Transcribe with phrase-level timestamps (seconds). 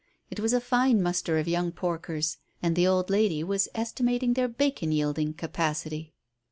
[0.31, 4.47] It was a fine muster of young porkers, and the old lady was estimating their
[4.47, 6.15] bacon yielding capacity.